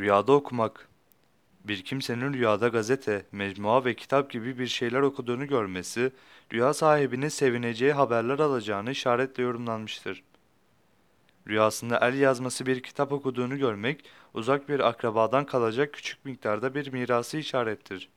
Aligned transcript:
Rüyada 0.00 0.32
okumak 0.32 0.88
Bir 1.64 1.84
kimsenin 1.84 2.32
rüyada 2.32 2.68
gazete, 2.68 3.26
mecmua 3.32 3.84
ve 3.84 3.94
kitap 3.94 4.30
gibi 4.30 4.58
bir 4.58 4.66
şeyler 4.66 5.00
okuduğunu 5.00 5.46
görmesi, 5.46 6.12
rüya 6.52 6.74
sahibinin 6.74 7.28
sevineceği 7.28 7.92
haberler 7.92 8.38
alacağını 8.38 8.90
işaretle 8.90 9.42
yorumlanmıştır. 9.42 10.22
Rüyasında 11.48 11.98
el 11.98 12.14
yazması 12.18 12.66
bir 12.66 12.82
kitap 12.82 13.12
okuduğunu 13.12 13.58
görmek, 13.58 14.04
uzak 14.34 14.68
bir 14.68 14.80
akrabadan 14.80 15.46
kalacak 15.46 15.92
küçük 15.92 16.24
miktarda 16.24 16.74
bir 16.74 16.92
mirası 16.92 17.38
işarettir. 17.38 18.08